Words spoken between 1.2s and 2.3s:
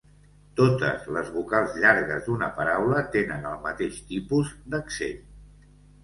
vocals llargues